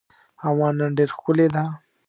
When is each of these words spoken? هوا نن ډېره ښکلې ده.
هوا 0.43 0.67
نن 0.77 0.89
ډېره 0.97 1.13
ښکلې 1.15 1.47
ده. 1.55 1.63